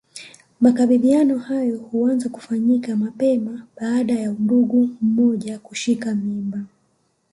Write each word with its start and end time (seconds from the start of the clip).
Makabidhiano 0.61 1.37
hayo 1.37 1.77
huanza 1.77 2.29
kufanyika 2.29 2.95
mapema 2.95 3.67
baada 3.77 4.13
ya 4.13 4.31
ndugu 4.31 4.89
mmoja 5.01 5.59
kushika 5.59 6.15
mimba 6.15 6.65